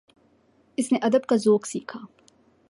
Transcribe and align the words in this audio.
اس 0.77 0.91
نے 0.91 0.99
ادب 1.01 1.25
کا 1.25 1.35
ذوق 1.35 1.67
سیکھا 1.67 1.99